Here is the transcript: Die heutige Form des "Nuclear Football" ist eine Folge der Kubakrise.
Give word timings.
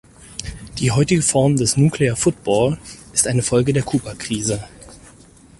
Die 0.79 0.89
heutige 0.89 1.21
Form 1.21 1.57
des 1.57 1.77
"Nuclear 1.77 2.15
Football" 2.15 2.79
ist 3.13 3.27
eine 3.27 3.43
Folge 3.43 3.71
der 3.71 3.83
Kubakrise. 3.83 4.63